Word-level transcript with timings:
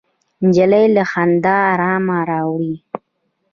نجلۍ 0.45 0.85
له 0.95 1.03
خندا 1.11 1.55
ارام 1.73 2.05
راوړي. 2.29 2.73